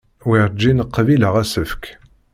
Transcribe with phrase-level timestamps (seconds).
[0.29, 1.83] Werǧin qbileɣ asefk.